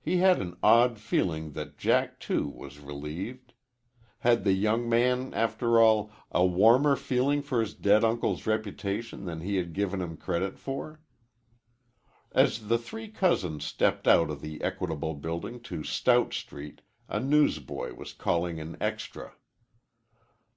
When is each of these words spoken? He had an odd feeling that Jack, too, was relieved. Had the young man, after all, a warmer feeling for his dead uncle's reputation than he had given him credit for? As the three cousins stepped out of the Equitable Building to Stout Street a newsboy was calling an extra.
He 0.00 0.18
had 0.18 0.40
an 0.40 0.56
odd 0.62 1.00
feeling 1.00 1.50
that 1.54 1.76
Jack, 1.76 2.20
too, 2.20 2.46
was 2.48 2.78
relieved. 2.78 3.54
Had 4.20 4.44
the 4.44 4.52
young 4.52 4.88
man, 4.88 5.34
after 5.34 5.80
all, 5.80 6.12
a 6.30 6.46
warmer 6.46 6.94
feeling 6.94 7.42
for 7.42 7.60
his 7.60 7.74
dead 7.74 8.04
uncle's 8.04 8.46
reputation 8.46 9.24
than 9.24 9.40
he 9.40 9.56
had 9.56 9.72
given 9.72 10.00
him 10.00 10.16
credit 10.16 10.60
for? 10.60 11.00
As 12.30 12.68
the 12.68 12.78
three 12.78 13.08
cousins 13.08 13.64
stepped 13.64 14.06
out 14.06 14.30
of 14.30 14.42
the 14.42 14.62
Equitable 14.62 15.14
Building 15.14 15.58
to 15.62 15.82
Stout 15.82 16.32
Street 16.34 16.80
a 17.08 17.18
newsboy 17.18 17.94
was 17.94 18.12
calling 18.12 18.60
an 18.60 18.76
extra. 18.80 19.32